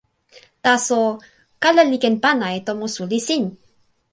[0.63, 1.01] taso,
[1.63, 3.43] kala li ken pana e tomo suli sin!